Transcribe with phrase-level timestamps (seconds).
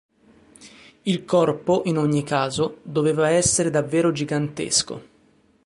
[1.03, 5.03] Il corpo, in ogni caso, doveva essere davvero gigantesco.